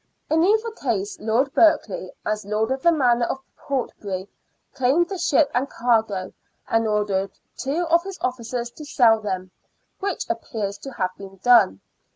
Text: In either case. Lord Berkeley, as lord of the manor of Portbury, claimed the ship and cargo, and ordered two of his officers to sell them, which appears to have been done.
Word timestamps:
In 0.31 0.43
either 0.43 0.71
case. 0.71 1.19
Lord 1.19 1.53
Berkeley, 1.53 2.11
as 2.25 2.43
lord 2.43 2.71
of 2.71 2.81
the 2.81 2.91
manor 2.91 3.27
of 3.27 3.43
Portbury, 3.55 4.27
claimed 4.73 5.09
the 5.09 5.19
ship 5.19 5.51
and 5.53 5.69
cargo, 5.69 6.33
and 6.67 6.87
ordered 6.87 7.37
two 7.55 7.85
of 7.85 8.03
his 8.03 8.17
officers 8.19 8.71
to 8.71 8.83
sell 8.83 9.19
them, 9.19 9.51
which 9.99 10.27
appears 10.27 10.79
to 10.79 10.93
have 10.93 11.11
been 11.19 11.37
done. 11.43 11.81